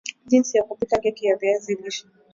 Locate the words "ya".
0.57-0.63, 1.25-1.35